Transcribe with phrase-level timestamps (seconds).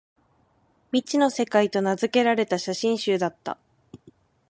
[0.91, 3.59] 「未知の世界」と名づけられた写真集だった